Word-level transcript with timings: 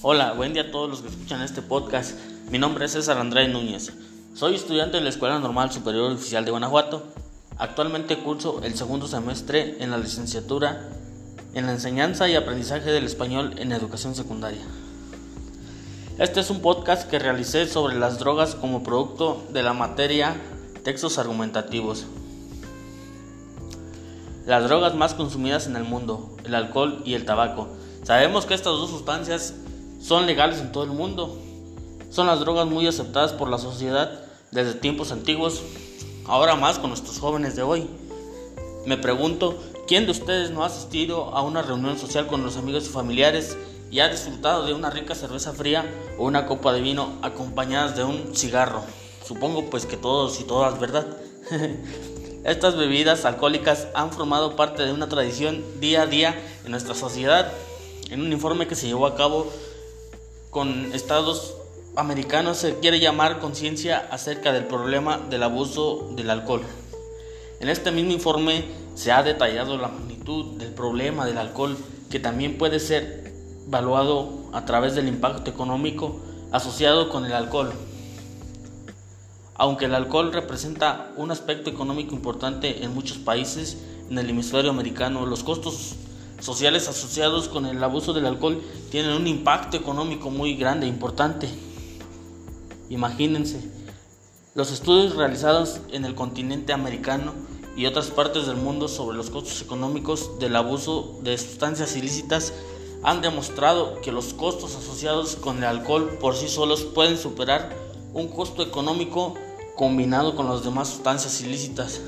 Hola, 0.00 0.32
buen 0.34 0.52
día 0.52 0.62
a 0.62 0.70
todos 0.70 0.88
los 0.88 1.02
que 1.02 1.08
escuchan 1.08 1.42
este 1.42 1.60
podcast. 1.60 2.12
Mi 2.52 2.58
nombre 2.60 2.84
es 2.84 2.92
César 2.92 3.18
Andrés 3.18 3.48
Núñez. 3.48 3.92
Soy 4.32 4.54
estudiante 4.54 4.98
de 4.98 5.02
la 5.02 5.08
Escuela 5.08 5.40
Normal 5.40 5.72
Superior 5.72 6.12
Oficial 6.12 6.44
de 6.44 6.52
Guanajuato. 6.52 7.02
Actualmente 7.56 8.16
curso 8.16 8.60
el 8.62 8.76
segundo 8.76 9.08
semestre 9.08 9.82
en 9.82 9.90
la 9.90 9.98
licenciatura 9.98 10.88
en 11.52 11.66
la 11.66 11.72
enseñanza 11.72 12.28
y 12.28 12.36
aprendizaje 12.36 12.92
del 12.92 13.06
español 13.06 13.54
en 13.58 13.72
educación 13.72 14.14
secundaria. 14.14 14.62
Este 16.18 16.38
es 16.38 16.50
un 16.50 16.60
podcast 16.60 17.10
que 17.10 17.18
realicé 17.18 17.66
sobre 17.66 17.98
las 17.98 18.20
drogas 18.20 18.54
como 18.54 18.84
producto 18.84 19.42
de 19.50 19.64
la 19.64 19.72
materia 19.72 20.36
textos 20.84 21.18
argumentativos. 21.18 22.06
Las 24.46 24.62
drogas 24.62 24.94
más 24.94 25.14
consumidas 25.14 25.66
en 25.66 25.74
el 25.74 25.82
mundo, 25.82 26.36
el 26.44 26.54
alcohol 26.54 27.02
y 27.04 27.14
el 27.14 27.24
tabaco. 27.24 27.66
Sabemos 28.04 28.46
que 28.46 28.54
estas 28.54 28.74
dos 28.74 28.90
sustancias 28.90 29.54
son 30.00 30.26
legales 30.26 30.60
en 30.60 30.72
todo 30.72 30.84
el 30.84 30.90
mundo. 30.90 31.38
Son 32.10 32.26
las 32.26 32.40
drogas 32.40 32.66
muy 32.66 32.86
aceptadas 32.86 33.32
por 33.32 33.50
la 33.50 33.58
sociedad 33.58 34.22
desde 34.50 34.74
tiempos 34.74 35.12
antiguos, 35.12 35.62
ahora 36.26 36.56
más 36.56 36.78
con 36.78 36.90
nuestros 36.90 37.18
jóvenes 37.18 37.54
de 37.56 37.62
hoy. 37.62 37.86
Me 38.86 38.96
pregunto, 38.96 39.58
¿quién 39.86 40.06
de 40.06 40.12
ustedes 40.12 40.50
no 40.50 40.62
ha 40.62 40.66
asistido 40.66 41.34
a 41.34 41.42
una 41.42 41.62
reunión 41.62 41.98
social 41.98 42.26
con 42.26 42.42
los 42.42 42.56
amigos 42.56 42.86
y 42.86 42.90
familiares 42.90 43.58
y 43.90 44.00
ha 44.00 44.08
disfrutado 44.08 44.64
de 44.64 44.72
una 44.72 44.90
rica 44.90 45.14
cerveza 45.14 45.52
fría 45.52 45.84
o 46.18 46.24
una 46.24 46.46
copa 46.46 46.72
de 46.72 46.80
vino 46.80 47.18
acompañadas 47.22 47.96
de 47.96 48.04
un 48.04 48.34
cigarro? 48.34 48.82
Supongo 49.26 49.68
pues 49.68 49.84
que 49.84 49.98
todos 49.98 50.40
y 50.40 50.44
todas, 50.44 50.80
¿verdad? 50.80 51.06
Estas 52.44 52.76
bebidas 52.76 53.26
alcohólicas 53.26 53.88
han 53.94 54.10
formado 54.10 54.56
parte 54.56 54.84
de 54.84 54.92
una 54.92 55.08
tradición 55.08 55.62
día 55.80 56.02
a 56.02 56.06
día 56.06 56.34
en 56.64 56.70
nuestra 56.70 56.94
sociedad. 56.94 57.52
En 58.08 58.22
un 58.22 58.32
informe 58.32 58.66
que 58.66 58.74
se 58.74 58.86
llevó 58.86 59.06
a 59.06 59.16
cabo 59.16 59.52
con 60.50 60.92
estados 60.94 61.54
americanos 61.96 62.58
se 62.58 62.78
quiere 62.78 63.00
llamar 63.00 63.40
conciencia 63.40 64.08
acerca 64.10 64.52
del 64.52 64.64
problema 64.64 65.18
del 65.18 65.42
abuso 65.42 66.10
del 66.14 66.30
alcohol. 66.30 66.62
En 67.60 67.68
este 67.68 67.90
mismo 67.90 68.12
informe 68.12 68.64
se 68.94 69.12
ha 69.12 69.22
detallado 69.22 69.76
la 69.76 69.88
magnitud 69.88 70.58
del 70.58 70.72
problema 70.72 71.26
del 71.26 71.38
alcohol 71.38 71.76
que 72.08 72.20
también 72.20 72.56
puede 72.56 72.80
ser 72.80 73.32
evaluado 73.66 74.48
a 74.52 74.64
través 74.64 74.94
del 74.94 75.08
impacto 75.08 75.50
económico 75.50 76.20
asociado 76.52 77.08
con 77.10 77.26
el 77.26 77.32
alcohol. 77.32 77.72
Aunque 79.54 79.86
el 79.86 79.94
alcohol 79.94 80.32
representa 80.32 81.10
un 81.16 81.30
aspecto 81.32 81.68
económico 81.68 82.14
importante 82.14 82.84
en 82.84 82.94
muchos 82.94 83.18
países 83.18 83.76
en 84.08 84.16
el 84.16 84.30
hemisferio 84.30 84.70
americano, 84.70 85.26
los 85.26 85.42
costos 85.42 85.96
sociales 86.40 86.88
asociados 86.88 87.48
con 87.48 87.66
el 87.66 87.82
abuso 87.82 88.12
del 88.12 88.26
alcohol 88.26 88.62
tienen 88.90 89.12
un 89.12 89.26
impacto 89.26 89.76
económico 89.76 90.30
muy 90.30 90.54
grande 90.54 90.86
e 90.86 90.88
importante. 90.88 91.48
Imagínense, 92.90 93.60
los 94.54 94.72
estudios 94.72 95.16
realizados 95.16 95.80
en 95.92 96.04
el 96.04 96.14
continente 96.14 96.72
americano 96.72 97.32
y 97.76 97.86
otras 97.86 98.08
partes 98.08 98.46
del 98.46 98.56
mundo 98.56 98.88
sobre 98.88 99.16
los 99.16 99.30
costos 99.30 99.62
económicos 99.62 100.38
del 100.38 100.56
abuso 100.56 101.18
de 101.22 101.36
sustancias 101.38 101.96
ilícitas 101.96 102.52
han 103.02 103.20
demostrado 103.20 104.00
que 104.00 104.10
los 104.10 104.34
costos 104.34 104.74
asociados 104.74 105.36
con 105.36 105.58
el 105.58 105.64
alcohol 105.64 106.18
por 106.20 106.34
sí 106.34 106.48
solos 106.48 106.82
pueden 106.82 107.16
superar 107.16 107.72
un 108.12 108.28
costo 108.28 108.62
económico 108.62 109.34
combinado 109.76 110.34
con 110.34 110.48
las 110.48 110.64
demás 110.64 110.88
sustancias 110.88 111.40
ilícitas. 111.40 112.00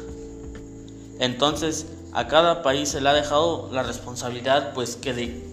Entonces, 1.21 1.87
a 2.13 2.27
cada 2.27 2.63
país 2.63 2.89
se 2.89 3.01
le 3.01 3.09
ha 3.09 3.13
dejado 3.13 3.69
la 3.73 3.83
responsabilidad 3.83 4.73
pues 4.75 4.97
que 4.97 5.15
de 5.15 5.51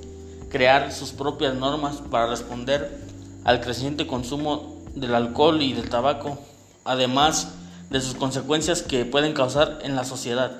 crear 0.50 0.92
sus 0.92 1.12
propias 1.12 1.56
normas 1.56 1.98
para 2.10 2.28
responder 2.28 3.06
al 3.44 3.62
creciente 3.62 4.08
consumo 4.08 4.78
del 4.96 5.14
alcohol 5.14 5.62
y 5.62 5.74
del 5.74 5.90
tabaco, 5.90 6.40
además 6.84 7.50
de 7.90 8.02
sus 8.02 8.16
consecuencias 8.16 8.82
que 8.82 9.06
pueden 9.06 9.34
causar 9.34 9.80
en 9.84 9.96
la 9.96 10.04
sociedad. 10.04 10.52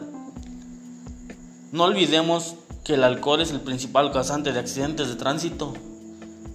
No 1.72 1.84
olvidemos 1.84 2.56
que 2.84 2.94
el 2.94 3.04
alcohol 3.04 3.42
es 3.42 3.52
el 3.52 3.60
principal 3.60 4.12
causante 4.12 4.54
de 4.54 4.60
accidentes 4.60 5.10
de 5.10 5.16
tránsito 5.16 5.74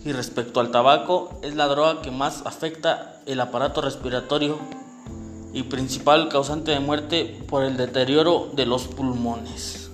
y 0.05 0.13
respecto 0.13 0.61
al 0.61 0.71
tabaco 0.71 1.39
es 1.43 1.55
la 1.55 1.67
droga 1.67 2.01
que 2.01 2.11
más 2.11 2.43
afecta 2.47 3.21
el 3.27 3.41
aparato 3.41 3.81
respiratorio 3.81 4.59
y 5.53 5.65
principal 5.65 6.29
causante 6.29 6.73
de 6.73 6.81
muerte 6.81 7.39
por 7.49 7.63
el 7.63 7.77
deterioro 7.77 8.51
de 8.55 8.67
los 8.67 8.89
pulmones. 8.89 9.92